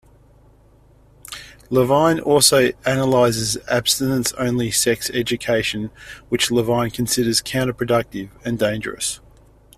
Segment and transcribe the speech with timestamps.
[1.69, 5.91] Levine also analyzes abstinence-only sex education,
[6.27, 9.19] which Levine considers counter-productive and dangerous.